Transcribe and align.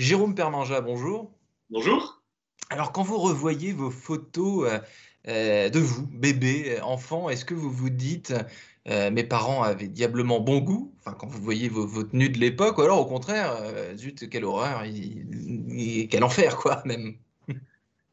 Jérôme 0.00 0.34
Permanja, 0.34 0.80
bonjour. 0.80 1.30
Bonjour. 1.68 2.22
Alors, 2.70 2.90
quand 2.90 3.02
vous 3.02 3.18
revoyez 3.18 3.74
vos 3.74 3.90
photos 3.90 4.66
euh, 4.66 4.78
euh, 5.28 5.68
de 5.68 5.78
vous, 5.78 6.06
bébé, 6.06 6.78
euh, 6.78 6.82
enfant, 6.82 7.28
est-ce 7.28 7.44
que 7.44 7.52
vous 7.52 7.70
vous 7.70 7.90
dites 7.90 8.32
mes 8.86 9.24
parents 9.24 9.62
avaient 9.62 9.88
diablement 9.88 10.40
bon 10.40 10.60
goût? 10.60 10.94
Enfin, 11.00 11.14
quand 11.14 11.26
vous 11.26 11.42
voyez 11.42 11.68
vos, 11.68 12.02
tenues 12.02 12.30
de 12.30 12.38
l'époque, 12.38 12.78
ou 12.78 12.80
alors 12.80 12.98
au 12.98 13.04
contraire, 13.04 13.54
zut, 13.94 14.26
quelle 14.30 14.46
horreur, 14.46 14.84
quel 16.10 16.24
enfer, 16.24 16.56
quoi, 16.56 16.80
même. 16.86 17.18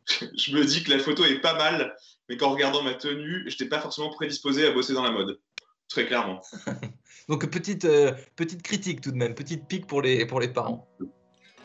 Je 0.06 0.58
me 0.58 0.66
dis 0.66 0.84
que 0.84 0.92
la 0.92 1.00
photo 1.00 1.24
est 1.24 1.40
pas 1.40 1.58
mal, 1.58 1.96
mais 2.28 2.36
qu'en 2.36 2.50
regardant 2.50 2.84
ma 2.84 2.96
tenue, 2.96 3.46
je 3.48 3.54
n'étais 3.54 3.70
pas 3.70 3.80
forcément 3.80 4.10
prédisposé 4.10 4.68
à 4.68 4.72
bosser 4.72 4.94
dans 4.94 5.04
la 5.04 5.12
mode. 5.12 5.40
Très 5.88 6.06
clairement. 6.06 6.42
Donc, 7.30 7.50
petite, 7.50 7.88
petite 8.36 8.62
critique 8.62 9.00
tout 9.00 9.12
de 9.12 9.18
même, 9.18 9.34
petite 9.34 9.70
pique 9.70 9.88
pour 9.88 10.02
les, 10.02 10.26
pour 10.26 10.42
les 10.42 10.50
parents 10.50 10.86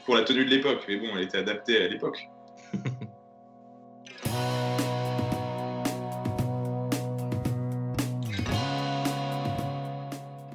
pour 0.05 0.15
la 0.17 0.23
tenue 0.23 0.45
de 0.45 0.51
l'époque, 0.51 0.85
mais 0.89 0.97
bon, 0.97 1.09
elle 1.17 1.23
était 1.23 1.39
adaptée 1.39 1.83
à 1.83 1.89
l'époque. 1.89 2.29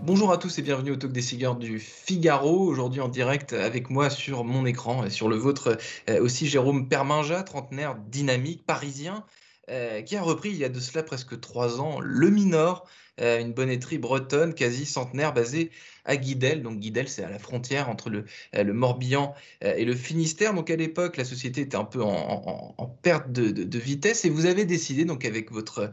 Bonjour 0.02 0.32
à 0.32 0.38
tous 0.38 0.58
et 0.58 0.62
bienvenue 0.62 0.92
au 0.92 0.96
Talk 0.96 1.12
des 1.12 1.22
cigares 1.22 1.58
du 1.58 1.80
Figaro. 1.80 2.62
Aujourd'hui 2.62 3.02
en 3.02 3.10
direct 3.10 3.52
avec 3.52 3.90
moi 3.90 4.10
sur 4.10 4.46
mon 4.46 4.66
écran 4.66 5.04
et 5.04 5.10
sur 5.10 5.28
le 5.28 5.36
vôtre 5.36 5.78
euh, 6.10 6.24
aussi 6.24 6.48
Jérôme 6.48 6.88
Perminja, 6.88 7.44
trentenaire 7.44 7.98
dynamique 8.08 8.66
parisien, 8.66 9.26
euh, 9.70 10.02
qui 10.02 10.16
a 10.16 10.22
repris 10.22 10.52
il 10.52 10.56
y 10.56 10.64
a 10.64 10.70
de 10.70 10.80
cela 10.80 11.04
presque 11.04 11.42
trois 11.42 11.82
ans 11.82 12.00
le 12.00 12.30
Minor, 12.30 12.88
euh, 13.22 13.40
une 13.40 13.54
bonneterie 13.54 13.98
bretonne 13.98 14.54
quasi 14.54 14.86
centenaire 14.86 15.34
basée 15.34 15.72
à 16.06 16.16
Guidel. 16.18 16.62
Donc 16.62 16.80
Guidel, 16.80 17.10
c'est 17.10 17.24
à 17.24 17.30
la 17.30 17.40
frontière 17.40 17.90
entre 17.90 18.10
le, 18.10 18.26
euh, 18.56 18.74
Morbihan 18.74 19.34
et 19.62 19.86
le 19.86 19.96
Finistère. 19.96 20.54
Donc 20.54 20.70
à 20.70 20.76
l'époque, 20.76 21.18
la 21.18 21.26
société 21.26 21.62
était 21.62 21.78
un 21.78 21.84
peu 21.84 22.02
en, 22.02 22.98
perte 23.02 23.32
de, 23.32 23.80
vitesse 23.80 24.26
et 24.26 24.30
vous 24.30 24.46
avez 24.46 24.66
décidé, 24.66 25.06
donc 25.06 25.26
avec 25.26 25.52
votre, 25.52 25.92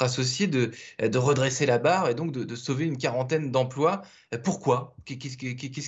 associé, 0.00 0.46
de, 0.46 0.70
redresser 1.16 1.66
la 1.66 1.78
barre 1.78 2.08
et 2.08 2.14
donc 2.14 2.32
de, 2.32 2.56
sauver 2.56 2.84
une 2.86 2.98
quarantaine 2.98 3.50
d'emplois. 3.50 4.02
Pourquoi? 4.44 4.94
Qu'est-ce 5.04 5.36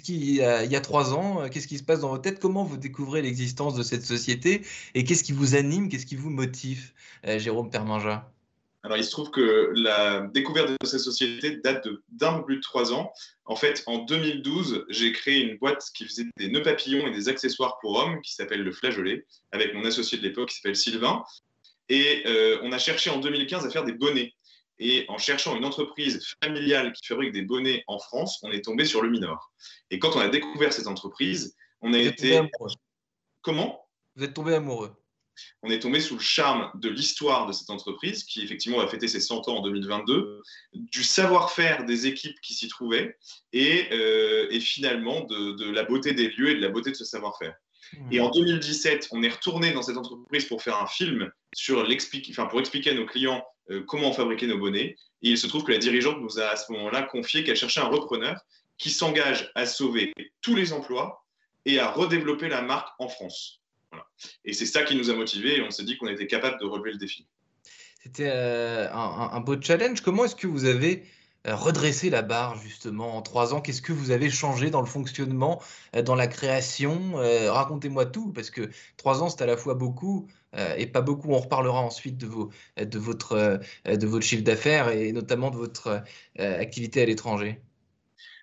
qui, 0.01 0.17
il 0.17 0.37
y 0.37 0.77
a 0.77 0.81
trois 0.81 1.13
ans, 1.15 1.49
qu'est-ce 1.51 1.67
qui 1.69 1.79
se 1.79 1.83
passe 1.83 2.01
dans 2.01 2.09
votre 2.09 2.23
tête? 2.23 2.41
Comment 2.41 2.65
vous 2.65 2.77
découvrez 2.77 3.23
l'existence 3.23 3.75
de 3.75 3.83
cette 3.83 4.05
société? 4.05 4.63
Et 4.95 5.05
qu'est-ce 5.05 5.25
qui 5.25 5.33
vous 5.33 5.55
anime? 5.55 5.89
Qu'est-ce 5.89 6.07
qui 6.07 6.17
vous 6.17 6.31
motive 6.31 6.93
euh, 7.27 7.39
Jérôme 7.39 7.71
Permanja 7.71 8.31
alors, 8.83 8.97
il 8.97 9.05
se 9.05 9.11
trouve 9.11 9.31
que 9.31 9.73
la 9.75 10.23
découverte 10.33 10.71
de 10.71 10.87
cette 10.87 11.01
société 11.01 11.57
date 11.57 11.87
d'un 12.09 12.39
peu 12.39 12.45
plus 12.47 12.57
de 12.57 12.63
trois 12.63 12.95
ans. 12.95 13.13
En 13.45 13.55
fait, 13.55 13.83
en 13.87 13.99
2012, 13.99 14.87
j'ai 14.89 15.13
créé 15.13 15.41
une 15.41 15.59
boîte 15.59 15.85
qui 15.95 16.07
faisait 16.07 16.25
des 16.39 16.49
nœuds 16.49 16.63
papillons 16.63 17.07
et 17.07 17.11
des 17.11 17.29
accessoires 17.29 17.79
pour 17.81 17.97
hommes 17.97 18.23
qui 18.23 18.33
s'appelle 18.33 18.63
le 18.63 18.73
Flageolet, 18.73 19.27
avec 19.53 19.75
mon 19.75 19.85
associé 19.85 20.17
de 20.17 20.23
l'époque 20.23 20.49
qui 20.49 20.57
s'appelle 20.57 20.77
Sylvain. 20.77 21.23
Et 21.91 22.23
euh, 22.27 22.59
on 22.63 22.73
a 22.73 22.79
cherché 22.79 23.11
en 23.11 23.19
2015 23.19 23.67
à 23.67 23.71
faire 23.71 23.85
des 23.85 23.93
bonnets. 23.93 24.33
Et 24.79 25.05
en 25.09 25.19
cherchant 25.19 25.55
une 25.57 25.67
entreprise 25.67 26.27
familiale 26.43 26.95
qui 26.95 27.07
fabrique 27.07 27.33
des 27.33 27.43
bonnets 27.43 27.85
en 27.87 27.99
France, 27.99 28.41
on 28.43 28.51
est 28.51 28.65
tombé 28.65 28.87
sur 28.87 29.03
le 29.03 29.11
Minor. 29.11 29.53
Et 29.91 29.99
quand 29.99 30.17
on 30.17 30.21
a 30.21 30.29
découvert 30.29 30.73
cette 30.73 30.87
entreprise, 30.87 31.55
on 31.83 31.93
a 31.93 31.99
été. 31.99 32.41
Comment? 33.43 33.87
Vous 34.17 34.25
êtes 34.25 34.33
tombé 34.33 34.55
amoureux 34.55 35.00
on 35.63 35.71
est 35.71 35.81
tombé 35.81 36.01
sous 36.01 36.15
le 36.15 36.21
charme 36.21 36.71
de 36.75 36.89
l'histoire 36.89 37.47
de 37.47 37.53
cette 37.53 37.71
entreprise, 37.71 38.25
qui 38.25 38.43
effectivement 38.43 38.79
va 38.79 38.87
fêter 38.87 39.09
ses 39.09 39.21
100 39.21 39.49
ans 39.49 39.59
en 39.59 39.63
2022, 39.63 40.41
du 40.75 41.03
savoir-faire 41.03 41.85
des 41.85 42.07
équipes 42.07 42.41
qui 42.41 42.55
s'y 42.55 42.69
trouvaient, 42.69 43.17
et, 43.53 43.89
euh, 43.93 44.61
finalement 44.61 45.25
de, 45.25 45.71
la 45.71 45.85
beauté 45.85 46.13
des 46.13 46.29
lieux 46.29 46.51
et 46.51 46.55
de 46.55 46.61
la 46.61 46.69
beauté 46.69 46.91
de 46.91 46.97
ce 46.97 47.05
savoir-faire. 47.05 47.55
Hmm. 47.93 48.13
Et 48.13 48.21
en 48.21 48.31
2017, 48.31 49.09
on 49.13 49.23
est 49.23 49.29
retourné 49.29 49.73
dans 49.73 49.83
cette 49.83 49.97
entreprise 49.97 50.45
pour 50.45 50.63
faire 50.63 50.81
un 50.81 50.87
film 50.87 51.31
sur 51.55 51.87
enfin, 52.31 52.47
pour 52.47 52.61
expliquer 52.61 52.91
à 52.91 52.95
nos 52.95 53.07
clients 53.07 53.45
euh, 53.71 53.83
comment 53.87 54.13
fabriquer 54.13 54.47
nos 54.47 54.59
bonnets. 54.59 54.97
Et 55.23 55.31
il 55.31 55.39
se 55.39 55.47
trouve 55.47 55.65
que 55.65 55.73
la 55.73 55.79
dirigeante 55.79 56.21
nous 56.21 56.39
a 56.39 56.47
à 56.47 56.57
ce 56.57 56.71
moment-là 56.73 57.03
confié 57.03 57.45
qu'elle 57.45 57.57
cherchait 57.57 57.81
un 57.81 57.89
repreneur 57.89 58.37
qui 58.79 58.91
s'engage 58.91 59.51
à 59.55 59.67
sauver 59.67 60.13
tous 60.41 60.57
les 60.57 60.73
emplois 60.73 61.25
et 61.67 61.79
à 61.79 61.91
redévelopper 61.91 62.49
la 62.49 62.63
marque 62.63 62.89
en 62.99 63.09
France. 63.09 63.60
Et 64.45 64.53
c'est 64.53 64.67
ça 64.67 64.83
qui 64.83 64.97
nous 64.97 65.11
a 65.11 65.15
motivés 65.15 65.59
et 65.59 65.63
on 65.63 65.71
s'est 65.71 65.85
dit 65.85 65.97
qu'on 65.97 66.09
était 66.09 66.27
capable 66.27 66.59
de 66.61 66.67
relever 66.67 66.93
le 66.93 66.99
défi. 66.99 67.27
C'était 68.03 68.31
euh, 68.33 68.91
un, 68.93 69.41
beau 69.41 69.61
challenge. 69.61 70.01
Comment 70.01 70.25
est-ce 70.25 70.37
que 70.37 70.47
vous 70.47 70.65
avez 70.65 71.05
euh, 71.47 71.55
redressé 71.55 72.09
la 72.09 72.23
barre 72.23 72.57
justement 72.57 73.17
en 73.17 73.23
trois 73.23 73.53
ans? 73.53 73.61
Qu'est-ce 73.61 73.83
que 73.83 73.93
vous 73.93 74.11
avez 74.11 74.31
changé 74.31 74.71
dans 74.71 74.81
le 74.81 74.87
fonctionnement, 74.87 75.61
euh, 75.95 76.01
dans 76.01 76.15
la 76.15 76.27
création? 76.27 77.17
Racontez-moi 77.17 78.07
tout 78.07 78.33
parce 78.33 78.51
que 78.51 78.71
trois 78.97 79.23
ans 79.23 79.29
c'est 79.29 79.43
à 79.43 79.47
la 79.47 79.59
fois 79.59 79.75
beaucoup 79.75 80.29
et 80.77 80.87
pas 80.87 81.03
beaucoup. 81.03 81.31
On 81.33 81.39
reparlera 81.39 81.81
ensuite 81.81 82.17
de, 82.17 82.27
vos, 82.27 82.51
de, 82.77 82.99
votre, 82.99 83.61
de 83.85 84.07
votre 84.07 84.25
chiffre 84.25 84.43
d'affaires 84.43 84.89
et 84.89 85.13
notamment 85.13 85.51
de 85.51 85.57
votre 85.57 86.03
activité 86.39 87.03
à 87.03 87.05
l'étranger. 87.05 87.61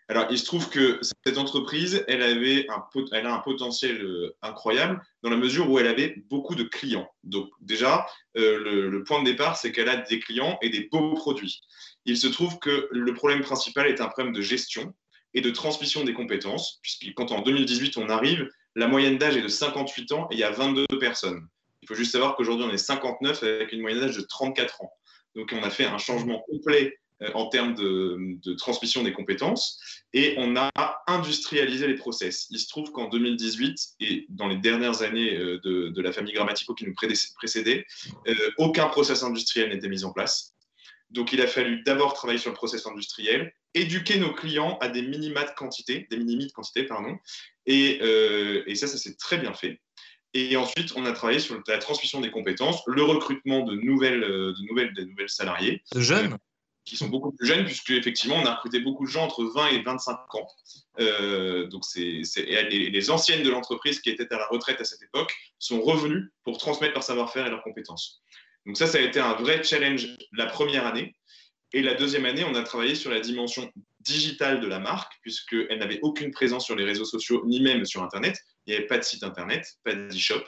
Alors, 0.09 0.27
il 0.29 0.39
se 0.39 0.45
trouve 0.45 0.69
que 0.69 1.01
cette 1.25 1.37
entreprise, 1.37 2.05
elle, 2.07 2.21
avait 2.21 2.65
un, 2.69 2.85
a 3.11 3.33
un 3.33 3.39
potentiel 3.39 4.01
euh, 4.01 4.35
incroyable 4.41 5.01
dans 5.21 5.29
la 5.29 5.35
mesure 5.35 5.69
où 5.69 5.79
elle 5.79 5.87
avait 5.87 6.15
beaucoup 6.29 6.55
de 6.55 6.63
clients. 6.63 7.09
Donc, 7.23 7.49
déjà, 7.59 8.07
euh, 8.37 8.89
le, 8.89 9.03
point 9.03 9.19
de 9.19 9.25
départ, 9.25 9.57
c'est 9.57 9.73
qu'elle 9.73 9.89
a 9.89 9.97
des 9.97 10.19
clients 10.19 10.57
et 10.61 10.69
des 10.69 10.87
beaux 10.89 11.13
produits. 11.13 11.59
Il 12.05 12.17
se 12.17 12.27
trouve 12.27 12.57
que 12.59 12.87
le 12.89 13.13
problème 13.13 13.41
principal 13.41 13.87
est 13.87 13.99
un 13.99 14.07
problème 14.07 14.33
de 14.33 14.41
gestion 14.41 14.93
et 15.33 15.41
de 15.41 15.49
transmission 15.49 16.05
des 16.05 16.13
compétences, 16.13 16.79
puisque 16.81 17.13
quand 17.15 17.33
en 17.33 17.41
2018 17.41 17.97
on 17.97 18.07
arrive, 18.07 18.49
la 18.75 18.87
moyenne 18.87 19.17
d'âge 19.17 19.35
est 19.35 19.41
de 19.41 19.47
58 19.49 20.11
ans 20.13 20.27
et 20.31 20.35
il 20.35 20.39
y 20.39 20.43
a 20.43 20.51
22 20.51 20.85
personnes. 20.99 21.45
Il 21.81 21.87
faut 21.87 21.95
juste 21.95 22.13
savoir 22.13 22.35
qu'aujourd'hui 22.35 22.65
on 22.65 22.71
est 22.71 22.77
59 22.77 23.43
avec 23.43 23.71
une 23.73 23.81
moyenne 23.81 23.99
d'âge 23.99 24.15
de 24.15 24.21
34 24.21 24.81
ans. 24.83 24.91
Donc 25.35 25.53
on 25.53 25.63
a 25.63 25.69
fait 25.69 25.85
un 25.85 25.97
changement 25.97 26.43
complet 26.49 26.97
en 27.33 27.47
termes 27.47 27.73
de, 27.73 28.53
transmission 28.57 29.03
des 29.03 29.13
compétences 29.13 29.79
et 30.13 30.35
on 30.37 30.55
a 30.55 30.71
industrialisé 31.07 31.87
les 31.87 31.95
process. 31.95 32.47
Il 32.49 32.59
se 32.59 32.67
trouve 32.67 32.91
qu'en 32.91 33.09
2018 33.09 33.79
et 33.99 34.25
dans 34.29 34.47
les 34.47 34.57
dernières 34.57 35.01
années 35.01 35.35
euh, 35.35 35.59
de, 35.63 36.01
la 36.01 36.11
famille 36.11 36.33
Grammatico 36.33 36.73
qui 36.73 36.85
nous 36.85 36.93
précédait, 36.93 37.85
euh, 38.27 38.33
aucun 38.57 38.87
process 38.87 39.23
industriel 39.23 39.69
n'était 39.69 39.89
mis 39.89 40.03
en 40.03 40.11
place. 40.11 40.53
Donc 41.09 41.31
il 41.33 41.41
a 41.41 41.47
fallu 41.47 41.81
d'abord 41.83 42.13
travailler 42.13 42.39
sur 42.39 42.51
le 42.51 42.55
process 42.55 42.85
industriel, 42.85 43.53
éduquer 43.73 44.19
nos 44.19 44.33
clients 44.33 44.77
à 44.81 44.89
des 44.89 45.01
minima 45.01 45.43
de 45.43 45.51
quantité, 45.55 46.07
des 46.11 46.17
minimi 46.17 46.47
de 46.47 46.51
quantité, 46.51 46.83
pardon, 46.83 47.17
et, 47.65 48.01
et 48.65 48.75
ça, 48.75 48.87
ça 48.87 48.97
s'est 48.97 49.15
très 49.15 49.37
bien 49.37 49.53
fait. 49.53 49.79
Et 50.33 50.57
ensuite, 50.57 50.91
on 50.97 51.05
a 51.05 51.13
travaillé 51.13 51.39
sur 51.39 51.61
la 51.65 51.77
transmission 51.77 52.19
des 52.19 52.29
compétences, 52.29 52.81
le 52.87 53.03
recrutement 53.03 53.63
de 53.63 53.75
nouvelles, 53.75 54.19
de 54.19 54.67
nouvelles, 54.67 54.93
de 54.93 55.03
nouvelles 55.03 55.29
salariés. 55.29 55.81
De 55.93 56.01
jeunes? 56.01 56.37
Qui 56.87 56.95
sont 56.95 57.09
beaucoup 57.09 57.31
plus 57.31 57.45
jeunes, 57.45 57.65
puisque 57.65 57.91
effectivement, 57.91 58.37
on 58.37 58.45
a 58.45 58.55
recruté 58.55 58.79
beaucoup 58.79 59.05
de 59.05 59.11
gens 59.11 59.25
entre 59.25 59.43
20 59.43 59.67
et 59.67 59.81
25 59.81 60.35
ans. 60.35 60.47
Euh, 60.99 61.67
donc, 61.67 61.83
c'est, 61.83 62.21
les, 62.37 62.89
les, 62.89 63.09
anciennes 63.11 63.43
de 63.43 63.49
l'entreprise 63.49 63.99
qui 63.99 64.09
étaient 64.09 64.33
à 64.33 64.37
la 64.37 64.47
retraite 64.47 64.79
à 64.79 64.85
cette 64.85 65.03
époque 65.03 65.35
sont 65.59 65.81
revenues 65.81 66.31
pour 66.43 66.57
transmettre 66.57 66.93
leur 66.93 67.03
savoir-faire 67.03 67.45
et 67.45 67.49
leurs 67.49 67.63
compétences. 67.63 68.21
Donc, 68.65 68.77
ça, 68.77 68.87
ça 68.87 68.99
a 68.99 69.01
été 69.01 69.19
un 69.19 69.33
vrai 69.33 69.63
challenge 69.63 70.07
la 70.31 70.45
première 70.45 70.85
année. 70.85 71.13
Et 71.73 71.81
la 71.81 71.93
deuxième 71.93 72.25
année, 72.25 72.45
on 72.45 72.55
a 72.55 72.63
travaillé 72.63 72.95
sur 72.95 73.11
la 73.11 73.19
dimension 73.19 73.69
digitale 74.07 74.59
de 74.59 74.67
la 74.67 74.79
marque, 74.79 75.13
puisqu'elle 75.21 75.77
n'avait 75.79 75.99
aucune 76.01 76.31
présence 76.31 76.65
sur 76.65 76.75
les 76.75 76.85
réseaux 76.85 77.05
sociaux, 77.05 77.43
ni 77.45 77.61
même 77.61 77.85
sur 77.85 78.01
Internet. 78.01 78.37
Il 78.65 78.71
n'y 78.71 78.77
avait 78.77 78.87
pas 78.87 78.97
de 78.97 79.03
site 79.03 79.23
Internet, 79.23 79.77
pas 79.83 79.93
d'e-shop. 79.93 80.43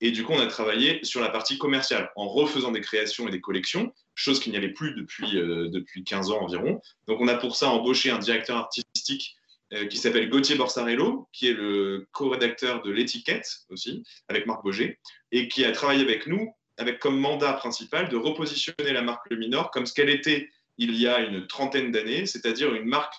Et 0.00 0.10
du 0.10 0.24
coup, 0.24 0.32
on 0.32 0.40
a 0.40 0.46
travaillé 0.46 1.02
sur 1.04 1.20
la 1.20 1.30
partie 1.30 1.58
commerciale 1.58 2.10
en 2.16 2.28
refaisant 2.28 2.72
des 2.72 2.80
créations 2.80 3.26
et 3.28 3.30
des 3.30 3.40
collections, 3.40 3.92
chose 4.14 4.40
qu'il 4.40 4.52
n'y 4.52 4.58
avait 4.58 4.72
plus 4.72 4.94
depuis, 4.94 5.38
euh, 5.38 5.68
depuis 5.68 6.04
15 6.04 6.30
ans 6.30 6.42
environ. 6.42 6.80
Donc, 7.06 7.20
on 7.20 7.28
a 7.28 7.36
pour 7.36 7.56
ça 7.56 7.70
embauché 7.70 8.10
un 8.10 8.18
directeur 8.18 8.56
artistique 8.56 9.36
euh, 9.72 9.86
qui 9.86 9.96
s'appelle 9.96 10.28
Gauthier 10.28 10.56
Borsarello, 10.56 11.28
qui 11.32 11.48
est 11.48 11.54
le 11.54 12.06
co-rédacteur 12.12 12.82
de 12.82 12.90
l'étiquette 12.90 13.48
aussi, 13.70 14.04
avec 14.28 14.46
Marc 14.46 14.62
Boger, 14.62 14.98
et 15.32 15.48
qui 15.48 15.64
a 15.64 15.72
travaillé 15.72 16.02
avec 16.02 16.26
nous 16.26 16.52
avec 16.78 16.98
comme 16.98 17.18
mandat 17.18 17.54
principal 17.54 18.08
de 18.08 18.16
repositionner 18.16 18.92
la 18.92 19.02
marque 19.02 19.28
Le 19.30 19.36
Minor 19.36 19.70
comme 19.70 19.86
ce 19.86 19.94
qu'elle 19.94 20.10
était 20.10 20.50
il 20.78 20.94
y 20.94 21.06
a 21.06 21.20
une 21.20 21.46
trentaine 21.46 21.90
d'années, 21.90 22.26
c'est-à-dire 22.26 22.74
une 22.74 22.86
marque 22.86 23.14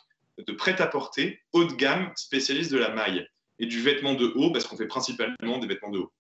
de 0.46 0.54
prêt-à-porter 0.54 1.40
haut 1.54 1.66
de 1.66 1.74
gamme 1.74 2.12
spécialiste 2.16 2.72
de 2.72 2.78
la 2.78 2.94
maille 2.94 3.28
et 3.60 3.66
du 3.66 3.82
vêtement 3.82 4.14
de 4.14 4.32
haut, 4.36 4.52
parce 4.52 4.66
qu'on 4.66 4.78
fait 4.78 4.88
principalement 4.88 5.58
des 5.58 5.68
vêtements 5.68 5.90
de 5.90 6.00
haut. 6.00 6.12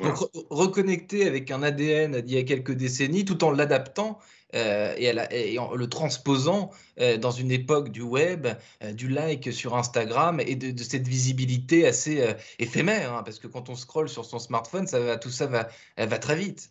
Donc 0.00 0.16
reconnecter 0.50 1.26
avec 1.26 1.50
un 1.50 1.62
ADN 1.62 2.20
d'il 2.20 2.36
y 2.36 2.38
a 2.38 2.42
quelques 2.42 2.72
décennies 2.72 3.24
tout 3.24 3.42
en 3.44 3.50
l'adaptant 3.50 4.18
euh, 4.54 4.94
et, 4.98 5.58
en 5.58 5.74
le 5.74 5.88
transposant 5.88 6.70
euh, 7.00 7.16
dans 7.16 7.30
une 7.30 7.50
époque 7.50 7.90
du 7.90 8.02
web, 8.02 8.48
euh, 8.82 8.92
du 8.92 9.08
like 9.08 9.52
sur 9.52 9.76
Instagram 9.76 10.40
et 10.40 10.56
de, 10.56 10.82
cette 10.82 11.08
visibilité 11.08 11.86
assez 11.86 12.34
éphémère, 12.58 13.14
hein, 13.14 13.22
parce 13.22 13.38
que 13.38 13.46
quand 13.46 13.70
on 13.70 13.74
scrolle 13.74 14.08
sur 14.08 14.24
son 14.24 14.38
smartphone, 14.38 14.86
ça 14.86 15.00
va, 15.00 15.16
tout 15.16 15.30
ça 15.30 15.46
va, 15.46 15.68
va 15.96 16.18
très 16.18 16.36
vite. 16.36 16.70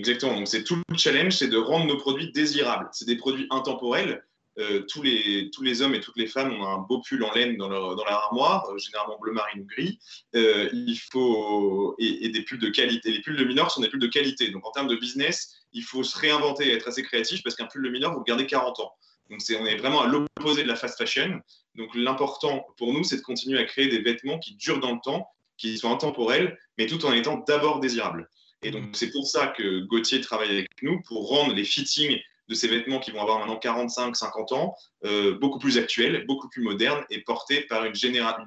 Exactement, 0.00 0.34
donc 0.34 0.48
c'est 0.48 0.64
tout 0.64 0.78
le 0.88 0.96
challenge, 0.96 1.34
c'est 1.34 1.48
de 1.48 1.58
rendre 1.58 1.84
nos 1.84 1.98
produits 1.98 2.32
désirables. 2.32 2.88
C'est 2.90 3.04
des 3.04 3.16
produits 3.16 3.46
intemporels, 3.50 4.24
euh, 4.58 4.80
tous, 4.88 5.02
les, 5.02 5.82
hommes 5.82 5.94
et 5.94 6.00
toutes 6.00 6.16
les 6.16 6.26
femmes 6.26 6.54
ont 6.54 6.66
un 6.66 6.78
beau 6.78 7.02
pull 7.02 7.22
en 7.22 7.30
laine 7.34 7.58
dans 7.58 7.68
leur, 7.68 7.96
dans 7.96 8.04
leur 8.04 8.14
armoire, 8.14 8.66
euh, 8.70 8.78
généralement 8.78 9.18
bleu 9.18 9.32
marine 9.32 9.60
ou 9.60 9.66
gris. 9.66 9.98
il 10.32 10.98
faut, 11.12 11.94
et, 11.98 12.30
des 12.30 12.42
pulls 12.42 12.58
de 12.58 12.70
qualité. 12.70 13.12
Les 13.12 13.20
pulls 13.20 13.36
de 13.36 13.44
mineur 13.44 13.70
sont 13.70 13.82
des 13.82 13.90
pulls 13.90 14.00
de 14.00 14.06
qualité. 14.06 14.48
Donc 14.50 14.66
en 14.66 14.70
termes 14.70 14.88
de 14.88 14.96
business, 14.96 15.52
il 15.74 15.82
faut 15.82 16.02
se 16.02 16.18
réinventer 16.18 16.68
et 16.68 16.72
être 16.72 16.88
assez 16.88 17.02
créatif 17.02 17.42
parce 17.42 17.54
qu'un 17.54 17.66
pull 17.66 17.82
de 17.82 17.90
mineur, 17.90 18.14
vous 18.14 18.24
gardez 18.24 18.46
40 18.46 18.80
ans. 18.80 18.92
Donc 19.28 19.40
on 19.60 19.66
est 19.66 19.76
vraiment 19.76 20.00
à 20.00 20.06
l'opposé 20.06 20.62
de 20.62 20.68
la 20.68 20.76
fast 20.76 20.96
fashion. 20.96 21.40
Donc 21.74 21.90
l'important 21.94 22.66
pour 22.78 22.94
nous, 22.94 23.04
c'est 23.04 23.18
de 23.18 23.22
continuer 23.22 23.58
à 23.58 23.64
créer 23.64 23.88
des 23.88 24.00
vêtements 24.00 24.38
qui 24.38 24.54
durent 24.54 24.80
dans 24.80 24.94
le 24.94 25.00
temps, 25.04 25.28
qui 25.58 25.76
sont 25.76 25.92
intemporels, 25.92 26.58
mais 26.78 26.86
tout 26.86 27.04
en 27.04 27.12
étant 27.12 27.44
d'abord 27.46 27.80
désirables. 27.80 28.30
Et 28.62 28.70
donc 28.70 28.90
c'est 28.94 29.10
pour 29.10 29.26
ça 29.26 29.48
que 29.48 29.80
Gauthier 29.80 30.20
travaille 30.20 30.50
avec 30.50 30.68
nous 30.82 31.00
pour 31.02 31.28
rendre 31.28 31.54
les 31.54 31.64
fittings 31.64 32.18
de 32.48 32.54
ces 32.54 32.68
vêtements 32.68 32.98
qui 32.98 33.10
vont 33.10 33.22
avoir 33.22 33.38
maintenant 33.38 33.56
45, 33.56 34.16
50 34.16 34.52
ans, 34.52 34.74
euh, 35.04 35.38
beaucoup 35.38 35.58
plus 35.58 35.78
actuels, 35.78 36.24
beaucoup 36.26 36.48
plus 36.48 36.62
modernes 36.62 37.04
et 37.08 37.20
portés 37.22 37.62
par 37.62 37.84
une, 37.84 37.94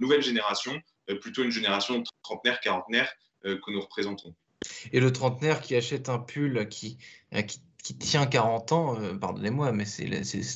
nouvelle 0.01 0.21
génération, 0.21 0.79
euh, 1.09 1.15
plutôt 1.15 1.43
une 1.43 1.51
génération 1.51 2.03
trentenaire, 2.21 2.59
quarantenaire 2.59 3.11
euh, 3.45 3.57
que 3.65 3.71
nous 3.71 3.79
représentons. 3.79 4.35
Et 4.91 4.99
le 4.99 5.11
trentenaire 5.11 5.61
qui 5.61 5.75
achète 5.75 6.09
un 6.09 6.19
pull 6.19 6.67
qui, 6.69 6.97
qui 7.47 7.61
qui 7.83 7.97
tient 7.97 8.25
40 8.25 8.71
ans, 8.71 8.99
euh, 8.99 9.13
pardonnez-moi, 9.13 9.73
mais 9.73 9.85
c'est 9.85 10.07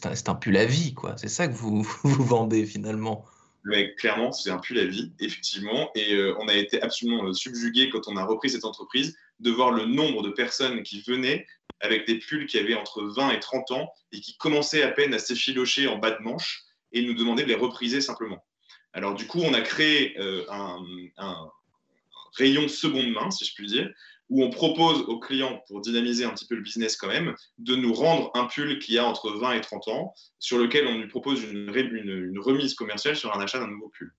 un, 0.06 0.32
un, 0.32 0.36
pull 0.36 0.58
à 0.58 0.66
vie, 0.66 0.94
quoi. 0.94 1.18
C'est 1.18 1.28
ça 1.28 1.48
que 1.48 1.54
vous, 1.54 1.82
vous 2.04 2.24
vendez 2.24 2.66
finalement. 2.66 3.26
Mais 3.66 3.94
clairement, 3.96 4.32
c'est 4.32 4.50
un 4.50 4.60
pull 4.60 4.80
à 4.80 4.86
vie, 4.86 5.12
effectivement. 5.20 5.92
Et 5.94 6.14
euh, 6.14 6.36
on 6.40 6.48
a 6.48 6.54
été 6.54 6.82
absolument 6.82 7.26
euh, 7.26 7.34
subjugué 7.34 7.90
quand 7.90 8.08
on 8.08 8.16
a 8.16 8.26
repris 8.26 8.50
cette 8.50 8.64
entreprise 8.64 9.18
de 9.40 9.52
voir 9.52 9.72
le 9.72 9.86
nombre 9.86 10.24
de 10.24 10.30
personnes 10.30 10.84
qui 10.84 11.02
venaient 11.02 11.46
avec 11.80 12.08
des 12.08 12.18
pulls 12.18 12.48
qui 12.48 12.58
avaient 12.58 12.76
entre 12.76 13.04
20 13.04 13.32
et 13.32 13.40
30 13.40 13.72
ans 13.72 13.92
et 14.12 14.20
qui 14.20 14.36
commençaient 14.38 14.82
à 14.82 14.90
peine 14.90 15.14
à 15.14 15.20
s'effilocher 15.20 15.88
en 15.88 15.98
bas 15.98 16.12
de 16.12 16.22
manche 16.24 16.64
et 16.92 17.04
nous 17.04 17.14
demandaient 17.14 17.44
de 17.44 17.50
les 17.50 17.56
repriser 17.56 18.02
simplement. 18.02 18.44
Alors 18.94 19.14
du 19.14 19.28
coup, 19.28 19.42
on 19.42 19.54
a 19.54 19.62
créé 19.62 20.18
un, 20.50 20.84
un, 21.18 21.52
rayon 22.38 22.68
seconde 22.68 23.12
main, 23.12 23.32
si 23.32 23.46
je 23.46 23.54
puis 23.54 23.68
dire, 23.68 23.92
où 24.30 24.44
on 24.44 24.50
propose 24.50 25.02
aux 25.02 25.20
clients, 25.20 25.64
pour 25.68 25.82
dynamiser 25.82 26.26
un 26.26 26.32
petit 26.32 26.46
peu 26.46 26.56
le 26.56 26.62
business 26.62 26.98
quand 26.98 27.08
même, 27.08 27.34
de 27.60 27.76
nous 27.76 27.94
rendre 27.94 28.32
un 28.36 28.46
pull 28.46 28.78
qui 28.80 28.98
a 28.98 29.06
entre 29.06 29.32
20 29.32 29.54
et 29.54 29.62
30 29.62 29.88
ans, 29.88 30.14
sur 30.40 30.58
lequel 30.58 30.88
on 30.88 30.98
lui 30.98 31.08
propose 31.08 31.44
une, 31.44 31.70
une, 31.74 32.40
remise 32.40 32.74
commerciale 32.74 33.16
sur 33.16 33.36
un 33.36 33.42
achat 33.42 33.60
d'un 33.60 33.68
nouveau 33.68 33.90
pull. 33.90 34.14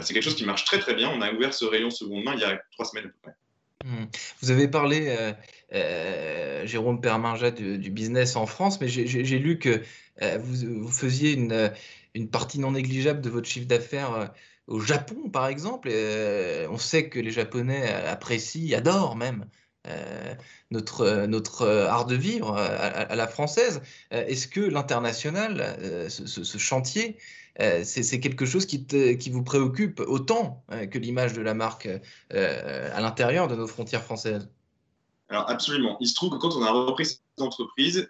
c'est 0.00 0.12
quelque 0.12 0.22
chose 0.22 0.36
qui 0.36 0.44
marche 0.44 0.64
très 0.64 0.78
très 0.78 0.94
bien. 0.94 1.10
On 1.10 1.20
a 1.20 1.32
ouvert 1.32 1.54
ce 1.54 1.64
rayon 1.64 1.90
seconde 1.90 2.24
main 2.24 2.34
il 2.34 2.40
y 2.40 2.44
a 2.44 2.60
trois 2.72 2.84
semaines 2.84 3.06
à 3.06 3.08
peu 3.08 3.18
près. 3.22 3.34
Hmm. 3.82 4.04
Vous 4.40 4.50
avez 4.50 4.68
parlé, 4.68 5.08
euh, 5.08 5.32
euh, 5.74 6.66
Jérôme 6.66 7.00
Perminja, 7.00 7.50
du, 7.50 7.90
business 7.90 8.36
en 8.36 8.46
France, 8.46 8.80
mais 8.80 8.88
j'ai 8.88 9.38
lu 9.38 9.58
que 9.58 9.82
euh, 10.22 10.38
vous, 10.38 10.90
faisiez 10.90 11.32
une, 11.32 11.72
une, 12.14 12.30
partie 12.30 12.58
non 12.60 12.72
négligeable 12.72 13.20
de 13.20 13.30
votre 13.30 13.48
chiffre 13.48 13.66
d'affaires 13.66 14.32
au 14.66 14.80
Japon, 14.80 15.28
par 15.28 15.48
exemple, 15.48 15.90
on 15.90 16.78
sait 16.78 17.08
que 17.10 17.18
les 17.18 17.30
Japonais 17.30 17.86
apprécient, 17.92 18.78
adorent 18.78 19.16
même 19.16 19.46
euh, 19.86 20.34
notre, 20.70 21.26
notre 21.26 21.66
art 21.66 22.06
de 22.06 22.14
vivre 22.14 22.56
à, 22.56 23.14
la 23.14 23.26
française. 23.26 23.82
Euh, 24.12 24.24
est-ce 24.26 24.48
que 24.48 24.60
l'international, 24.60 25.76
ce, 26.08 26.58
chantier, 26.58 27.18
c'est 27.58 28.20
quelque 28.20 28.46
chose 28.46 28.66
qui, 28.66 29.30
vous 29.30 29.42
préoccupe 29.42 30.00
autant 30.00 30.64
que 30.90 30.98
l'image 30.98 31.32
de 31.34 31.42
la 31.42 31.54
marque 31.54 31.88
à 32.30 33.00
l'intérieur 33.00 33.48
de 33.48 33.54
nos 33.54 33.66
frontières 33.66 34.02
françaises? 34.02 34.48
Alors 35.28 35.48
absolument. 35.48 35.96
Il 36.00 36.08
se 36.08 36.14
trouve 36.14 36.30
que 36.30 36.36
quand 36.36 36.54
on 36.56 36.62
a 36.62 36.70
repris 36.70 37.06
cette 37.06 37.20
entreprise, 37.40 38.08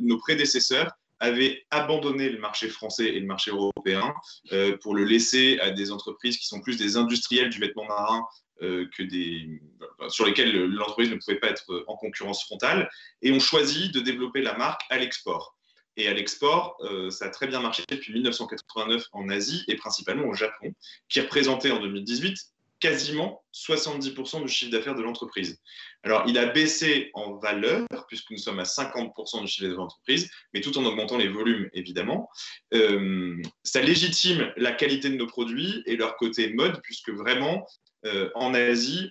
nos 0.00 0.18
prédécesseurs 0.18 0.92
avait 1.22 1.64
abandonné 1.70 2.28
le 2.30 2.38
marché 2.40 2.68
français 2.68 3.06
et 3.06 3.20
le 3.20 3.26
marché 3.26 3.52
européen 3.52 4.12
euh, 4.52 4.76
pour 4.78 4.96
le 4.96 5.04
laisser 5.04 5.56
à 5.60 5.70
des 5.70 5.92
entreprises 5.92 6.36
qui 6.36 6.48
sont 6.48 6.60
plus 6.60 6.76
des 6.76 6.96
industriels 6.96 7.48
du 7.48 7.60
vêtement 7.60 7.84
marin 7.84 8.24
euh, 8.62 8.88
que 8.96 9.04
des, 9.04 9.62
sur 10.08 10.26
lesquels 10.26 10.52
l'entreprise 10.66 11.10
ne 11.10 11.16
pouvait 11.16 11.38
pas 11.38 11.48
être 11.48 11.84
en 11.86 11.96
concurrence 11.96 12.44
frontale, 12.44 12.90
et 13.22 13.32
ont 13.32 13.40
choisi 13.40 13.90
de 13.90 14.00
développer 14.00 14.42
la 14.42 14.56
marque 14.56 14.82
à 14.90 14.98
l'export. 14.98 15.56
Et 15.96 16.08
à 16.08 16.14
l'export, 16.14 16.76
euh, 16.80 17.10
ça 17.10 17.26
a 17.26 17.28
très 17.28 17.46
bien 17.46 17.60
marché 17.60 17.84
depuis 17.88 18.12
1989 18.14 19.04
en 19.12 19.28
Asie 19.28 19.64
et 19.68 19.76
principalement 19.76 20.26
au 20.26 20.34
Japon, 20.34 20.72
qui 21.08 21.20
représentait 21.20 21.70
en 21.70 21.80
2018 21.80 22.38
quasiment 22.80 23.44
70% 23.54 24.42
du 24.42 24.48
chiffre 24.48 24.72
d'affaires 24.72 24.96
de 24.96 25.02
l'entreprise. 25.02 25.60
Alors, 26.02 26.24
il 26.26 26.36
a 26.36 26.46
baissé 26.46 27.10
en 27.14 27.34
valeur, 27.36 27.86
puisque 28.08 28.32
nous 28.32 28.38
sommes 28.38 28.58
à 28.58 28.64
50% 28.64 29.42
du 29.42 29.46
chiffre 29.46 29.62
d'affaires 29.62 29.76
de 29.76 29.82
l'entreprise, 29.82 30.28
mais 30.52 30.60
tout 30.62 30.76
en 30.76 30.84
augmentant 30.84 31.16
les 31.16 31.28
volumes, 31.28 31.70
évidemment. 31.74 32.28
Euh, 32.74 33.40
ça 33.62 33.80
légitime 33.82 34.52
la 34.56 34.72
qualité 34.72 35.10
de 35.10 35.14
nos 35.14 35.28
produits 35.28 35.84
et 35.86 35.94
leur 35.94 36.16
côté 36.16 36.52
mode, 36.52 36.80
puisque 36.82 37.10
vraiment, 37.10 37.64
euh, 38.04 38.30
en 38.34 38.54
Asie, 38.54 39.10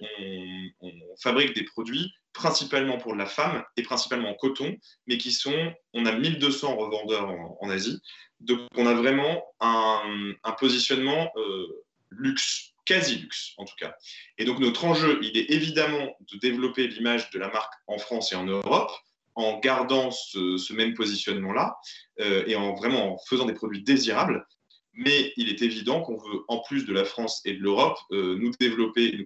on, 0.82 0.92
fabrique 1.22 1.54
des 1.54 1.64
produits 1.64 2.12
principalement 2.34 2.98
pour 2.98 3.14
la 3.14 3.26
femme 3.26 3.64
et 3.78 3.84
principalement 3.84 4.30
en 4.30 4.34
coton, 4.34 4.76
mais 5.06 5.18
qui 5.18 5.32
sont, 5.32 5.74
on 5.94 6.06
a 6.06 6.14
1200 6.14 6.76
revendeurs 6.76 7.30
en, 7.60 7.70
Asie, 7.70 8.02
donc 8.40 8.62
on 8.76 8.88
a 8.88 8.94
vraiment 8.94 9.44
un, 9.60 10.34
positionnement 10.58 11.32
euh, 11.36 11.68
luxe 12.10 12.74
quasi 12.86 13.18
luxe 13.18 13.54
en 13.58 13.66
tout 13.66 13.76
cas. 13.78 13.96
Et 14.38 14.46
donc 14.46 14.60
notre 14.60 14.86
enjeu, 14.86 15.20
il 15.22 15.38
est 15.38 15.52
évidemment 15.52 16.16
de 16.32 16.38
développer 16.40 16.88
l'image 16.88 17.30
de 17.32 17.40
la 17.40 17.50
marque 17.50 17.74
en 17.88 17.98
France 17.98 18.32
et 18.32 18.36
en 18.36 18.46
Europe 18.46 18.92
en 19.36 19.60
gardant 19.60 20.12
ce, 20.12 20.74
même 20.74 20.94
positionnement-là 20.94 21.78
euh, 22.20 22.44
et 22.48 22.56
en 22.56 22.74
vraiment 22.74 23.14
en 23.14 23.18
faisant 23.30 23.46
des 23.46 23.54
produits 23.54 23.84
désirables. 23.84 24.46
Mais 24.94 25.32
il 25.38 25.50
est 25.50 25.62
évident 25.62 26.02
qu'on 26.02 26.18
veut, 26.18 26.42
en 26.48 26.60
plus 26.60 26.86
de 26.86 26.94
la 26.94 27.06
France 27.06 27.42
et 27.46 27.54
de 27.54 27.60
l'Europe, 27.60 27.98
euh, 28.12 28.38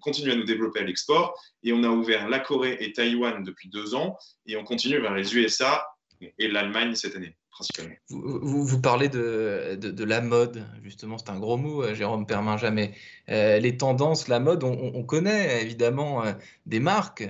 continuer 0.02 0.32
à 0.32 0.36
nous 0.36 0.44
développer 0.44 0.80
à 0.80 0.84
l'export. 0.84 1.40
Et 1.64 1.74
on 1.74 1.84
a 1.84 1.90
ouvert 1.90 2.30
la 2.30 2.40
Corée 2.40 2.78
et 2.80 2.94
Taïwan 2.94 3.44
depuis 3.44 3.70
deux 3.70 3.96
ans, 3.96 4.18
et 4.46 4.58
on 4.58 4.64
continue 4.64 5.00
vers 5.00 5.16
les 5.16 5.36
USA 5.36 5.88
et 6.38 6.48
l'Allemagne 6.48 6.96
cette 6.96 7.16
année. 7.16 7.36
Vous, 8.10 8.66
vous, 8.66 8.82
parlez 8.82 9.08
de, 9.08 10.04
la 10.04 10.20
mode, 10.20 10.66
justement, 10.84 11.18
c'est 11.18 11.30
un 11.30 11.40
gros 11.40 11.56
mot, 11.56 11.84
euh, 11.84 11.96
Jérôme 11.96 12.26
Permin, 12.26 12.58
jamais. 12.58 12.94
Euh, 13.30 13.60
les 13.60 13.78
tendances, 13.78 14.28
la 14.28 14.42
mode, 14.42 14.64
on, 14.64 15.04
connaît 15.04 15.64
évidemment 15.64 16.24
des 16.66 16.82
marques 16.82 17.24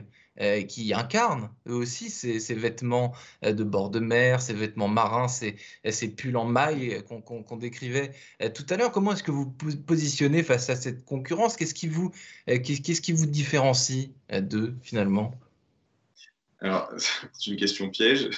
qui 0.68 0.94
incarnent 0.94 1.50
eux 1.68 1.76
aussi 1.76 2.10
ces, 2.10 2.40
vêtements 2.54 3.14
de 3.42 3.64
bord 3.64 3.90
de 3.90 4.00
mer, 4.00 4.42
ces 4.42 4.54
vêtements 4.54 4.88
marins, 4.88 5.28
ces, 5.28 5.56
ces 5.90 6.10
pulls 6.10 6.38
en 6.38 6.46
maille 6.46 7.04
qu'on 7.06 7.58
décrivait 7.58 8.12
tout 8.54 8.66
à 8.70 8.78
l'heure. 8.78 8.92
Comment 8.92 9.14
est-ce 9.14 9.24
que 9.24 9.32
vous 9.32 9.46
positionnez 9.86 10.44
face 10.44 10.70
à 10.70 10.76
cette 10.76 11.06
concurrence? 11.06 11.56
Qu'est-ce 11.56 11.74
qui, 11.74 11.88
vous, 11.88 12.12
qu'est-ce 12.48 13.02
qui 13.02 13.14
vous 13.14 13.26
différencie 13.26 14.09
d'eux 14.30 14.76
finalement? 14.81 15.33
Alors, 16.66 16.90
c'est 17.34 17.52
une 17.52 17.57
question 17.57 17.90
piège. 17.90 18.30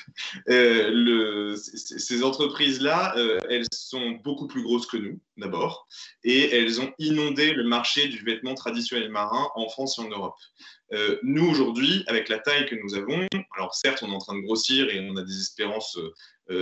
Euh, 0.49 1.55
ces 1.55 2.23
entreprises-là, 2.23 3.15
euh, 3.17 3.39
elles 3.49 3.65
sont 3.71 4.11
beaucoup 4.23 4.47
plus 4.47 4.63
grosses 4.63 4.85
que 4.85 4.97
nous, 4.97 5.19
d'abord, 5.37 5.87
et 6.25 6.53
elles 6.55 6.81
ont 6.81 6.91
inondé 6.99 7.53
le 7.53 7.63
marché 7.63 8.09
du 8.09 8.23
vêtement 8.23 8.53
traditionnel 8.53 9.09
marin 9.09 9.47
en 9.55 9.69
France 9.69 9.97
et 9.97 10.01
en 10.01 10.09
Europe. 10.09 10.35
Euh, 10.91 11.17
nous, 11.23 11.47
aujourd'hui, 11.47 12.03
avec 12.07 12.27
la 12.27 12.39
taille 12.39 12.65
que 12.65 12.75
nous 12.75 12.95
avons, 12.95 13.25
alors 13.55 13.73
certes, 13.73 14.03
on 14.03 14.11
est 14.11 14.15
en 14.15 14.19
train 14.19 14.35
de 14.35 14.41
grossir 14.41 14.89
et 14.89 14.99
on 15.09 15.15
a 15.15 15.23
des 15.23 15.39
espérances 15.39 15.97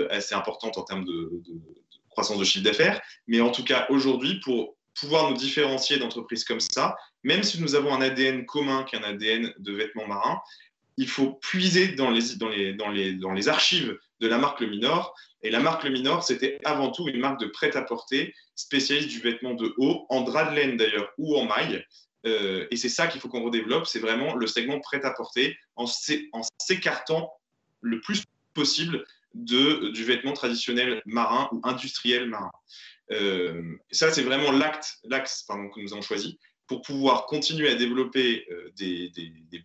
assez 0.09 0.33
importantes 0.33 0.79
en 0.79 0.83
termes 0.83 1.05
de, 1.05 1.31
croissance 2.09 2.39
de 2.39 2.43
chiffre 2.43 2.63
d'affaires, 2.63 3.01
mais 3.27 3.39
en 3.39 3.51
tout 3.51 3.63
cas, 3.63 3.85
aujourd'hui, 3.89 4.39
pour 4.39 4.75
pouvoir 4.99 5.29
nous 5.29 5.37
différencier 5.37 5.97
d'entreprises 5.97 6.43
comme 6.43 6.59
ça, 6.59 6.95
même 7.23 7.43
si 7.43 7.61
nous 7.61 7.75
avons 7.75 7.93
un 7.93 8.01
ADN 8.01 8.45
commun 8.45 8.83
qui 8.83 8.95
est 8.95 8.99
un 8.99 9.03
ADN 9.03 9.53
de 9.57 9.73
vêtements 9.73 10.07
marins, 10.07 10.39
il 10.97 11.07
faut 11.07 11.33
puiser 11.33 11.89
dans 11.89 12.09
les, 12.09 12.35
dans 12.35 12.49
les, 12.49 12.73
dans 12.73 12.89
les, 12.89 13.13
dans 13.13 13.33
les 13.33 13.49
archives 13.49 13.97
de 14.19 14.27
la 14.27 14.37
marque 14.37 14.61
Le 14.61 14.67
Minor. 14.67 15.15
Et 15.41 15.49
la 15.49 15.59
marque 15.59 15.83
Le 15.83 15.91
Minor, 15.91 16.23
c'était 16.23 16.57
avant 16.63 16.91
tout 16.91 17.07
une 17.07 17.19
marque 17.19 17.39
de 17.39 17.47
prêt-à-porter, 17.47 18.33
spécialiste 18.55 19.09
du 19.09 19.19
vêtement 19.19 19.53
de 19.53 19.73
haut, 19.77 20.05
en 20.09 20.21
drap 20.21 20.51
de 20.51 20.55
laine 20.55 20.77
d'ailleurs, 20.77 21.11
ou 21.17 21.37
en 21.37 21.45
maille. 21.45 21.85
Euh, 22.25 22.65
et 22.71 22.77
c'est 22.77 22.89
ça 22.89 23.07
qu'il 23.07 23.21
faut 23.21 23.29
qu'on 23.29 23.43
redéveloppe, 23.43 23.85
c'est 23.85 23.99
vraiment 23.99 24.35
le 24.35 24.47
segment 24.47 24.79
prêt-à-porter, 24.79 25.57
en 25.75 25.85
s'écartant 25.85 27.31
le 27.81 28.01
plus 28.01 28.23
possible 28.53 29.05
de, 29.35 29.89
du 29.89 30.03
vêtement 30.03 30.33
traditionnel 30.33 31.01
marin 31.05 31.49
ou 31.51 31.61
industriel 31.63 32.27
marin. 32.27 32.51
Euh, 33.11 33.61
ça, 33.91 34.11
c'est 34.11 34.23
vraiment 34.23 34.51
l'axe 34.51 34.99
que 35.03 35.81
nous 35.81 35.93
avons 35.93 36.01
choisi 36.01 36.39
pour 36.67 36.81
pouvoir 36.81 37.25
continuer 37.25 37.69
à 37.69 37.75
développer 37.75 38.45
euh, 38.51 38.71
des, 38.77 39.11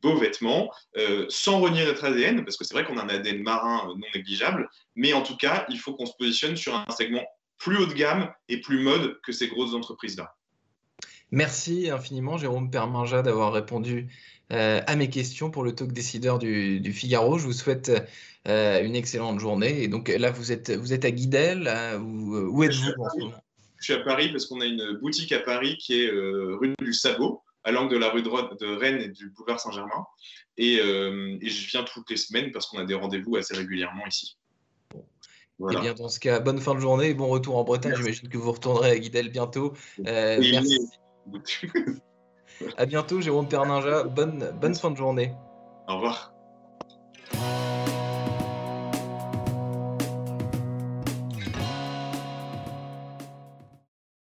beaux 0.03 0.17
vêtements 0.17 0.71
euh, 0.97 1.27
sans 1.29 1.61
renier 1.61 1.85
notre 1.85 2.05
ADN, 2.05 2.45
parce 2.45 2.57
que 2.57 2.65
c'est 2.65 2.75
vrai 2.75 2.85
qu'on 2.85 2.99
a 2.99 3.03
un 3.03 3.09
ADN 3.09 3.43
marin 3.43 3.89
euh, 3.89 3.95
non 3.95 4.07
négligeable, 4.15 4.69
mais 4.95 5.13
en 5.13 5.23
tout 5.23 5.37
cas, 5.37 5.67
il 5.69 5.79
faut 5.79 5.95
qu'on 5.95 6.07
se 6.07 6.17
positionne 6.19 6.57
sur 6.57 6.75
un 6.75 6.91
segment 6.91 7.25
plus 7.59 7.77
haut 7.79 7.87
de 7.87 7.95
gamme 7.95 8.33
et 8.49 8.61
plus 8.61 8.81
mode 8.83 9.21
que 9.23 9.33
ces 9.33 9.49
grosses 9.49 9.75
entreprises-là. 9.75 10.35
Merci 11.31 11.91
infiniment, 11.91 12.39
Jérôme 12.39 12.71
Perminja, 12.71 13.23
d'avoir 13.23 13.53
répondu 13.53 14.09
à 14.53 14.97
mes 14.97 15.09
questions 15.09 15.49
pour 15.53 15.63
le 15.63 15.73
talk 15.73 15.93
décideur 15.93 16.41
du, 16.41 16.93
Figaro. 16.93 17.39
Je 17.39 17.45
vous 17.45 17.53
souhaite 17.53 17.93
une 18.47 18.97
excellente 18.97 19.39
journée. 19.39 19.85
Et 19.85 19.87
donc 19.87 20.09
là, 20.09 20.33
vous 20.33 20.51
êtes, 20.51 20.73
vous 20.73 20.93
êtes 20.93 21.05
à 21.05 21.13
Guidel. 21.13 21.71
où, 22.01 22.37
où 22.37 22.65
êtes-vous 22.65 22.91
en 22.99 23.11
ce 23.11 23.19
moment? 23.21 23.43
Je 23.81 23.85
suis 23.85 23.93
à 23.95 24.05
Paris 24.05 24.31
parce 24.31 24.47
qu'on 24.47 24.61
a 24.61 24.67
une 24.67 24.99
boutique 25.01 25.33
à 25.33 25.41
Paris 25.41 25.77
qui 25.79 26.03
est 26.03 26.11
rue 26.11 26.75
du 26.81 26.93
Sabot, 26.93 27.43
à 27.65 27.73
l'angle 27.73 27.95
de 27.95 27.99
la 27.99 28.11
rue 28.11 28.23
de, 28.23 28.29
de, 28.29 28.77
Rennes 28.77 29.01
et 29.01 29.09
du 29.09 29.31
boulevard 29.31 29.59
Saint-Germain. 29.59 30.07
Et, 30.59 30.75
et, 30.75 31.49
je 31.49 31.71
viens 31.71 31.83
toutes 31.85 32.11
les 32.11 32.19
semaines 32.19 32.53
parce 32.53 32.67
qu'on 32.67 32.79
a 32.79 32.85
des 32.85 32.95
rendez-vous 32.95 33.37
assez 33.37 33.57
régulièrement 33.57 34.07
ici. 34.07 34.37
Eh 35.71 35.77
bien, 35.81 35.95
dans 35.95 36.09
ce 36.09 36.19
cas, 36.19 36.41
bonne 36.41 36.59
fin 36.59 36.75
de 36.75 36.81
journée 36.81 37.11
et 37.11 37.15
bon 37.15 37.29
retour 37.29 37.57
en 37.57 37.65
Bretagne. 37.65 37.95
J'imagine 37.95 38.29
que 38.29 38.39
vous 38.39 38.53
retournerez 38.53 38.91
à 38.91 38.99
Guidel 38.99 39.31
bientôt. 39.31 39.75
Euh, 40.07 40.39
merci. 40.41 40.89
à 42.77 42.87
bientôt, 42.87 43.21
Jérôme 43.21 43.49
Perninja. 43.49 44.05
Bonne, 44.05 44.53
bonne 44.61 44.75
fin 44.75 44.91
de 44.91 44.97
journée. 44.97 45.35
Au 45.87 45.97
revoir. 45.97 46.33